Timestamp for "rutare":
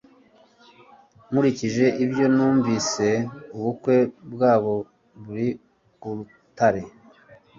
6.17-6.83